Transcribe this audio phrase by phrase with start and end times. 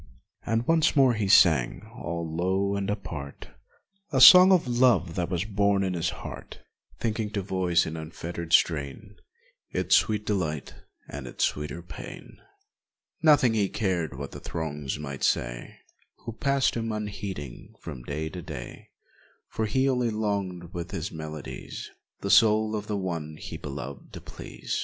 [0.47, 3.49] And once more he sang, all low and apart,
[4.11, 6.57] A song of the love that was born in his heart,
[6.97, 9.13] Thinking to voice in unfettered strain
[9.69, 10.73] Its sweet delight
[11.07, 12.39] and its sweeter pain; m
[13.21, 15.75] Nothing he cared what the throngs might say
[16.25, 18.89] Who passed him unheeding from day to day,
[19.49, 21.91] For he only longed with his melodies
[22.21, 24.79] The soul of the one beloved to please.